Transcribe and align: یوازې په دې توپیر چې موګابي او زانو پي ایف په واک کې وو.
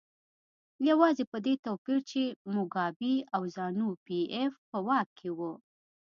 یوازې 0.89 1.23
په 1.31 1.37
دې 1.45 1.53
توپیر 1.65 1.99
چې 2.11 2.21
موګابي 2.55 3.15
او 3.35 3.41
زانو 3.55 3.87
پي 4.05 4.17
ایف 4.37 4.53
په 4.69 4.77
واک 4.87 5.07
کې 5.19 5.29
وو. 5.37 5.53